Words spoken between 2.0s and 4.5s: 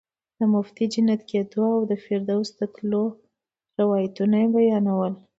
فردوس ته د تلو روایتونه یې